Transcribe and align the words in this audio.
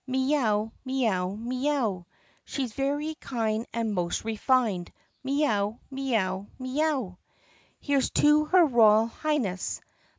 Mee 0.07 0.35
ow! 0.35 0.71
Mee 0.83 1.07
ow! 1.07 1.33
M 1.33 1.53
ee 1.53 1.69
ow! 1.69 2.07
She 2.43 2.65
's 2.65 2.73
very 2.73 3.13
kind 3.13 3.67
and 3.71 3.93
most 3.93 4.25
refined! 4.25 4.91
Mee 5.23 5.45
ow! 5.45 5.77
Mee 5.91 6.15
ow! 6.17 6.47
Mee 6.57 6.81
ow! 6.81 7.19
"Here 7.79 8.01
's 8.01 8.09
to 8.09 8.45
her 8.45 8.65
Royal 8.65 9.05
Highness! 9.05 9.79